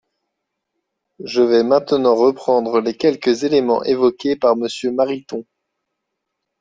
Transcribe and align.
Je 1.23 1.43
vais 1.43 1.61
maintenant 1.63 2.15
reprendre 2.15 2.79
les 2.79 2.97
quelques 2.97 3.43
éléments 3.43 3.83
évoqués 3.83 4.35
par 4.35 4.55
Monsieur 4.55 4.91
Mariton. 4.91 5.45